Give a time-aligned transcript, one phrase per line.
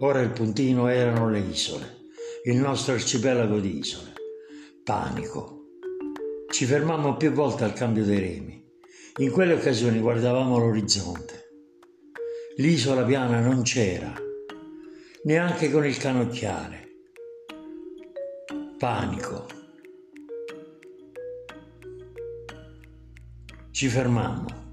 [0.00, 1.96] Ora il puntino erano le isole,
[2.44, 4.12] il nostro arcipelago di isole.
[4.84, 5.68] Panico.
[6.50, 8.62] Ci fermammo più volte al cambio dei remi.
[9.18, 11.48] In quelle occasioni guardavamo l'orizzonte.
[12.56, 14.12] L'isola piana non c'era,
[15.24, 16.88] neanche con il canocchiale.
[18.78, 19.46] Panico.
[23.70, 24.64] Ci fermammo.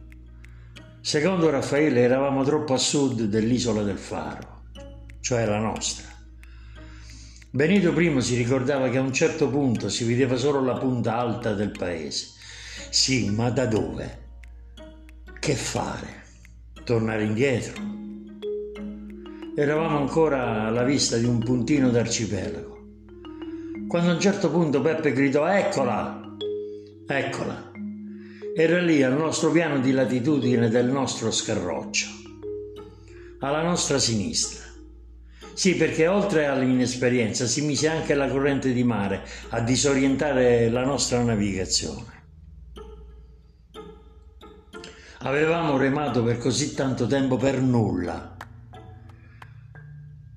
[1.00, 4.53] Secondo Raffaele eravamo troppo a sud dell'isola del Faro,
[5.24, 6.06] cioè la nostra.
[7.50, 11.54] Benito I si ricordava che a un certo punto si vedeva solo la punta alta
[11.54, 12.28] del paese.
[12.90, 14.32] Sì, ma da dove?
[15.40, 16.24] Che fare?
[16.84, 17.82] Tornare indietro?
[19.56, 22.82] Eravamo ancora alla vista di un puntino d'arcipelago.
[23.88, 26.36] Quando a un certo punto Peppe gridò Eccola!
[27.08, 27.72] Eccola!
[28.54, 32.08] Era lì al nostro piano di latitudine del nostro scarroccio,
[33.40, 34.63] alla nostra sinistra.
[35.54, 41.22] Sì, perché oltre all'inesperienza si mise anche la corrente di mare a disorientare la nostra
[41.22, 42.22] navigazione.
[45.20, 48.36] Avevamo remato per così tanto tempo per nulla.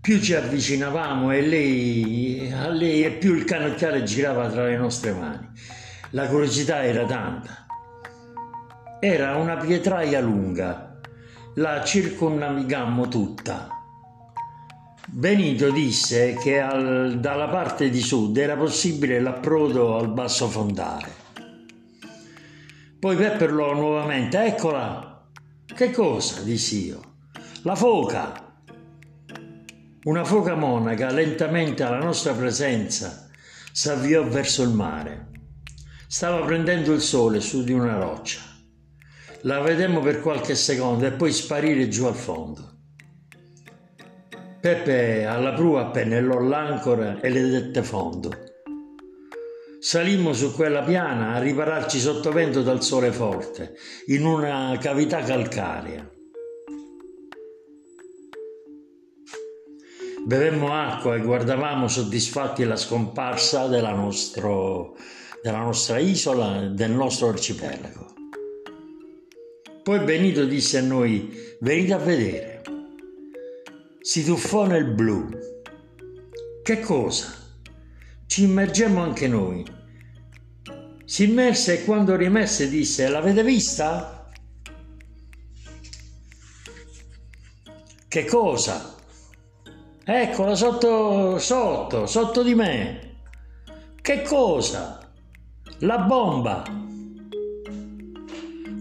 [0.01, 5.13] Più ci avvicinavamo e lei, a lei e più il canocchiale girava tra le nostre
[5.13, 5.51] mani.
[6.11, 7.67] La curiosità era tanta.
[9.01, 11.01] Era una pietraia lunga,
[11.55, 13.76] la circonnavigammo tutta
[15.19, 21.11] Benito disse che al, dalla parte di sud era possibile l'approdo al basso fondale.
[22.99, 25.27] Poi pepperlò nuovamente, eccola.
[25.65, 26.43] Che cosa?
[26.43, 27.01] dissi io.
[27.63, 28.59] La foca.
[30.03, 33.31] Una foca monaca lentamente alla nostra presenza
[33.73, 35.29] s'avviò verso il mare.
[36.07, 38.43] Stava prendendo il sole su di una roccia.
[39.45, 42.76] La vedemmo per qualche secondo e poi sparire giù al fondo.
[44.61, 48.31] Peppe alla prua pennellò l'ancora e le dette fondo.
[49.79, 53.75] Salimmo su quella piana a ripararci sotto vento dal sole forte,
[54.07, 56.11] in una cavità calcarea.
[60.25, 64.97] Bevemmo acqua e guardavamo soddisfatti la scomparsa della, nostro,
[65.41, 68.15] della nostra isola, del nostro arcipelago.
[69.85, 71.31] Poi Benito disse a noi,
[71.61, 72.56] venite a vedere
[74.07, 75.29] si tuffò nel blu.
[76.63, 77.27] Che cosa?
[78.25, 79.67] Ci immergemmo anche noi.
[81.05, 84.31] Si immerse e quando rimesse disse: L'avete vista?
[88.07, 88.95] Che cosa?
[90.05, 93.17] Eccola sotto, sotto, sotto di me.
[94.01, 95.01] Che cosa?
[95.79, 96.63] La bomba.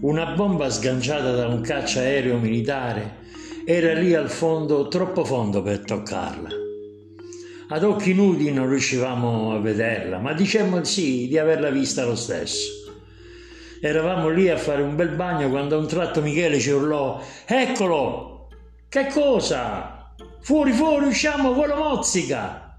[0.02, 3.24] Una bomba sganciata da un caccia aereo militare
[3.68, 6.50] era lì al fondo, troppo fondo per toccarla.
[7.70, 12.70] Ad occhi nudi non riuscivamo a vederla, ma dicemmo sì di averla vista lo stesso.
[13.80, 18.50] Eravamo lì a fare un bel bagno quando a un tratto Michele ci urlò: Eccolo!
[18.88, 20.12] Che cosa?
[20.42, 22.78] Fuori, fuori, usciamo, quello mozzica!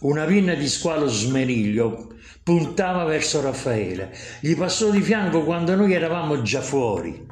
[0.00, 4.14] Una pinna di squalo smeriglio puntava verso Raffaele.
[4.40, 7.31] Gli passò di fianco quando noi eravamo già fuori.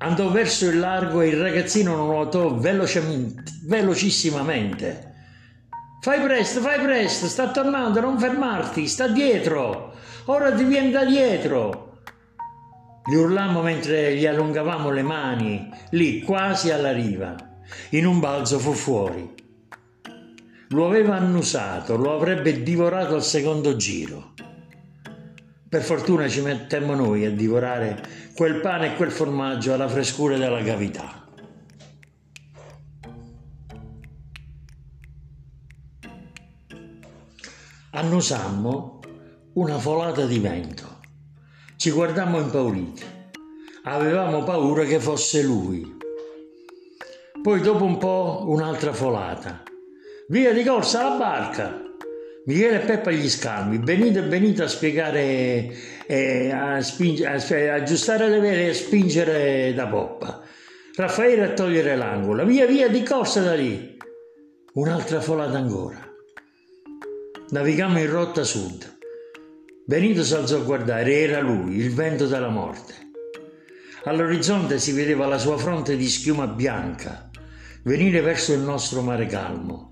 [0.00, 5.14] Andò verso il largo e il ragazzino nuotò velocissimamente.
[6.00, 9.94] Fai presto, fai presto, sta tornando, non fermarti, sta dietro.
[10.26, 12.02] Ora ti viene da dietro.
[13.04, 17.34] Gli urlammo mentre gli allungavamo le mani, lì quasi alla riva.
[17.90, 19.34] In un balzo fu fuori.
[20.68, 24.34] Lo aveva annusato, lo avrebbe divorato al secondo giro.
[25.68, 28.00] Per fortuna ci mettemmo noi a divorare
[28.34, 31.26] quel pane e quel formaggio alla frescura della cavità.
[37.90, 39.00] Annusammo
[39.54, 41.00] una folata di vento.
[41.76, 43.04] Ci guardammo impauriti.
[43.82, 45.96] Avevamo paura che fosse lui.
[47.42, 49.62] Poi dopo un po' un'altra folata.
[50.28, 51.87] Via di corsa la barca!
[52.46, 55.70] Michele e Peppa gli scambi, Benito e Benito a spiegare,
[56.06, 60.42] eh, a, spinge, a, a aggiustare le vele e a spingere da poppa.
[60.96, 63.96] Raffaele a togliere l'angolo, via via di corsa da lì.
[64.74, 66.06] Un'altra folata ancora.
[67.50, 68.96] Navigammo in rotta sud.
[69.84, 72.94] Benito si alzò a guardare, era lui, il vento della morte.
[74.04, 77.30] All'orizzonte si vedeva la sua fronte di schiuma bianca
[77.82, 79.87] venire verso il nostro mare calmo.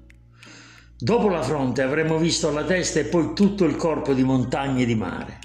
[0.99, 4.87] Dopo la fronte avremmo visto la testa e poi tutto il corpo di montagne e
[4.87, 5.41] di mare.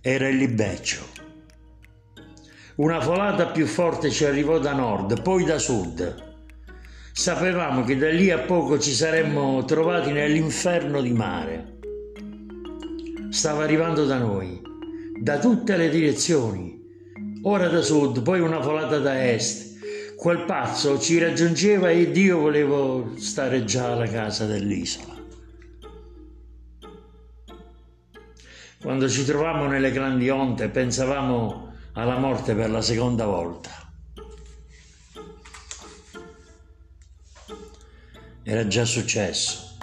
[0.00, 1.04] Era il libeccio.
[2.76, 6.28] Una folata più forte ci arrivò da nord, poi da sud.
[7.12, 11.78] Sapevamo che da lì a poco ci saremmo trovati nell'inferno di mare.
[13.30, 14.62] Stava arrivando da noi,
[15.20, 16.80] da tutte le direzioni,
[17.42, 19.69] ora da sud, poi una volata da est.
[20.20, 25.14] Quel pazzo ci raggiungeva ed io volevo stare già alla casa dell'isola.
[28.82, 33.70] Quando ci trovammo nelle grandi onde pensavamo alla morte per la seconda volta.
[38.42, 39.78] Era già successo,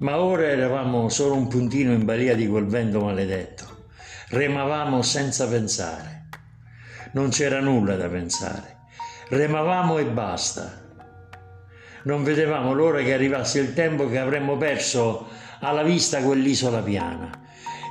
[0.00, 3.86] ma ora eravamo solo un puntino in balia di quel vento maledetto.
[4.28, 6.20] Remavamo senza pensare
[7.12, 8.81] non c'era nulla da pensare.
[9.32, 10.78] Remavamo e basta.
[12.02, 15.26] Non vedevamo l'ora che arrivasse il tempo che avremmo perso
[15.60, 17.30] alla vista quell'isola piana.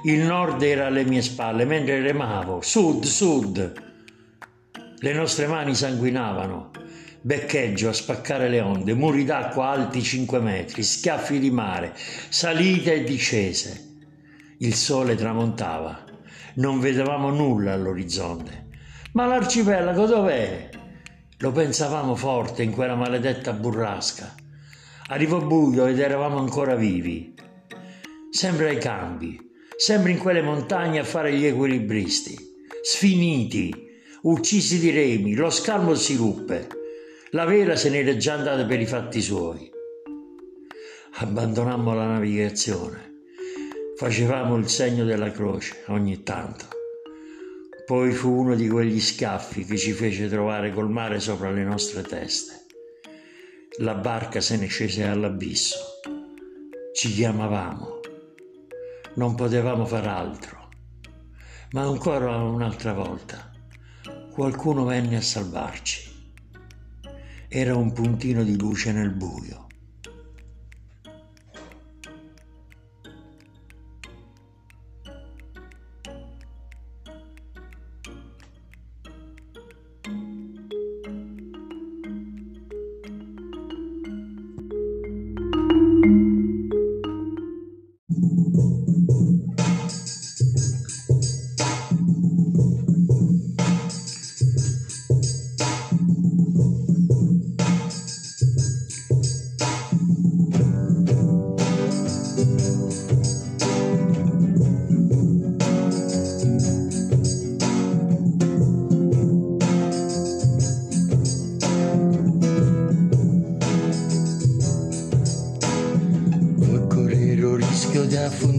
[0.03, 3.73] Il nord era alle mie spalle mentre remavo, sud, sud.
[4.99, 6.69] Le nostre mani sanguinavano,
[7.21, 13.03] beccheggio a spaccare le onde, muri d'acqua alti 5 metri, schiaffi di mare, salite e
[13.03, 13.95] discese.
[14.59, 16.03] Il sole tramontava,
[16.57, 18.67] non vedevamo nulla all'orizzonte.
[19.13, 20.69] Ma l'arcipelago dov'è?
[21.41, 24.35] Lo pensavamo forte in quella maledetta burrasca.
[25.07, 27.33] Arrivò buio ed eravamo ancora vivi.
[28.29, 29.39] Sempre ai campi,
[29.75, 32.37] sempre in quelle montagne a fare gli equilibristi.
[32.83, 33.73] Sfiniti,
[34.21, 36.67] uccisi di remi, lo scalmo si ruppe.
[37.31, 39.67] La vela se n'era già andata per i fatti suoi.
[41.13, 43.23] Abbandonammo la navigazione.
[43.97, 46.80] Facevamo il segno della croce ogni tanto.
[47.85, 52.01] Poi fu uno di quegli scaffi che ci fece trovare col mare sopra le nostre
[52.03, 52.65] teste.
[53.79, 55.77] La barca se ne scese all'abisso.
[56.93, 57.99] Ci chiamavamo.
[59.15, 60.69] Non potevamo far altro.
[61.71, 63.51] Ma ancora un'altra volta
[64.31, 66.09] qualcuno venne a salvarci.
[67.47, 69.67] Era un puntino di luce nel buio.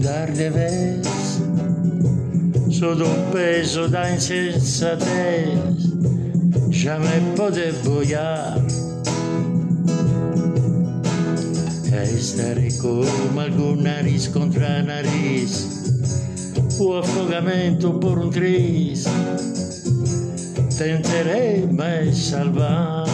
[0.03, 1.07] Affundar de vez.
[2.69, 5.03] Sotto un peso da insensatez.
[6.69, 8.57] Jamais poder boiar
[11.91, 15.83] e stare come algún nariz contra nariz.
[16.79, 19.05] O afogamento por un tris.
[20.77, 23.05] Tenterei mais salvar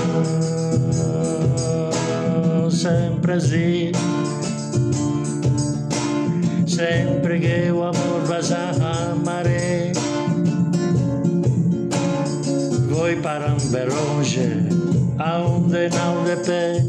[2.71, 3.91] sempre assim
[6.80, 8.72] sempre que o amor vas a
[9.12, 9.92] amaré.
[12.88, 13.58] Vou para um
[13.94, 14.48] longe,
[15.18, 16.82] aonde não de pé.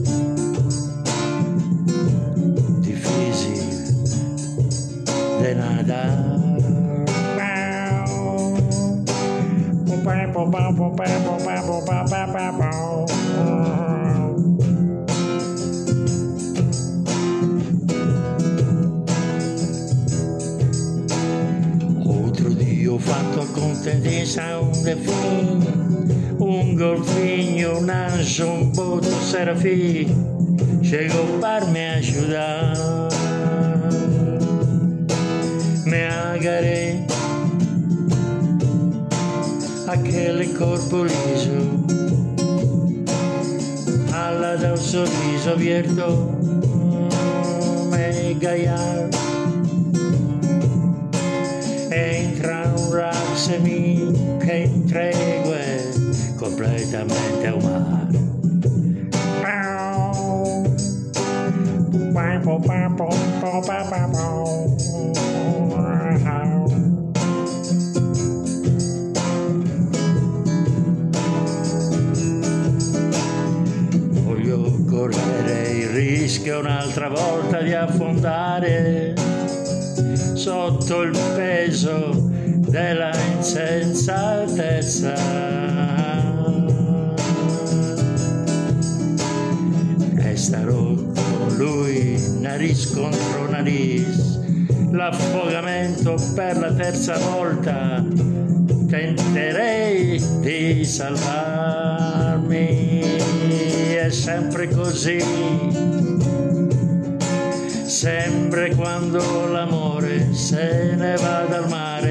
[2.83, 3.65] Difícil
[5.43, 6.39] de nadar.
[10.05, 11.39] Pau, pau, pau, pau, pau, pau,
[11.85, 14.00] pau, pau, pau, pau.
[23.83, 30.09] Tendenza un defin, un golfinho, un anjo, un boto serafim,
[30.83, 32.77] chegou para me ajudar.
[35.87, 37.05] Me agarrei
[39.89, 41.85] aquele corpo liso,
[44.13, 46.39] alla da un sorriso abierto,
[47.91, 49.30] me gaiar.
[57.01, 58.39] Completamente umano.
[74.25, 79.15] Voglio correre il rischio un'altra volta di affondare
[80.35, 82.29] sotto il peso
[82.69, 86.10] della insensatezza.
[90.41, 91.21] Testa rotto,
[91.59, 94.41] lui nariz contro nariz,
[94.91, 98.03] l'affogamento per la terza volta,
[98.89, 102.39] tenterei di salvarmi,
[103.97, 105.23] è sempre così,
[107.85, 112.10] sempre quando l'amore se ne va dal mare.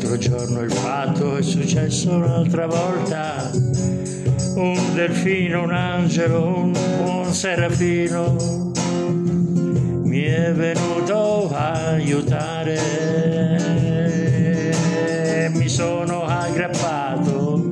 [0.00, 3.50] L'altro giorno il fatto è successo un'altra volta.
[4.54, 8.72] Un delfino, un angelo, un buon serafino
[10.04, 12.78] mi è venuto a aiutare.
[15.52, 17.70] Mi sono aggrappato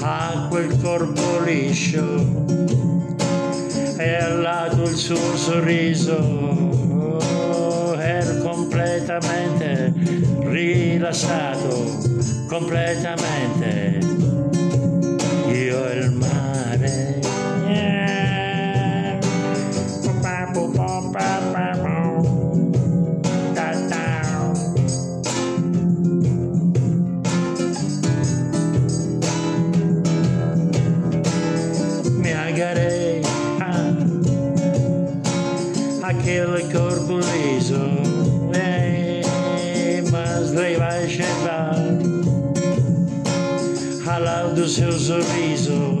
[0.00, 2.52] a quel corpo liscio
[3.96, 6.83] e al lato il suo sorriso
[9.20, 9.92] completamente
[10.40, 12.00] rilassato,
[12.48, 14.13] completamente
[45.04, 45.98] sorriso,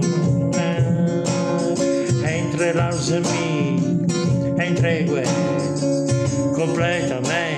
[0.56, 4.06] eh, entre nós e mim,
[4.58, 5.24] entregue
[6.56, 7.53] completamente.